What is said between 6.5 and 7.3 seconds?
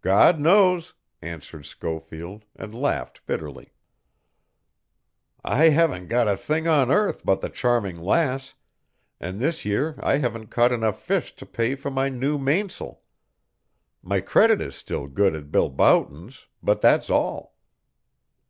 on earth